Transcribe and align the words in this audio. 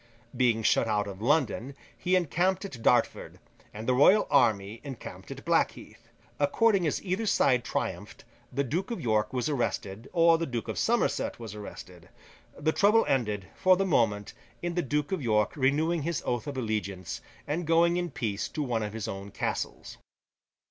Being 0.35 0.63
shut 0.63 0.87
out 0.87 1.07
of 1.07 1.21
London, 1.21 1.75
he 1.95 2.15
encamped 2.15 2.65
at 2.65 2.81
Dartford, 2.81 3.37
and 3.71 3.87
the 3.87 3.93
royal 3.93 4.25
army 4.31 4.81
encamped 4.83 5.29
at 5.29 5.45
Blackheath. 5.45 6.09
According 6.39 6.87
as 6.87 7.03
either 7.05 7.27
side 7.27 7.63
triumphed, 7.63 8.23
the 8.51 8.63
Duke 8.63 8.89
of 8.89 8.99
York 8.99 9.31
was 9.31 9.47
arrested, 9.47 10.09
or 10.11 10.39
the 10.39 10.47
Duke 10.47 10.67
of 10.67 10.79
Somerset 10.79 11.37
was 11.37 11.53
arrested. 11.53 12.09
The 12.57 12.71
trouble 12.71 13.05
ended, 13.07 13.49
for 13.53 13.77
the 13.77 13.85
moment, 13.85 14.33
in 14.63 14.73
the 14.73 14.81
Duke 14.81 15.11
of 15.11 15.21
York 15.21 15.55
renewing 15.55 16.01
his 16.01 16.23
oath 16.25 16.47
of 16.47 16.57
allegiance, 16.57 17.21
and 17.45 17.67
going 17.67 17.97
in 17.97 18.09
peace 18.09 18.49
to 18.49 18.63
one 18.63 18.81
of 18.81 18.93
his 18.93 19.07
own 19.07 19.29
castles. 19.29 19.99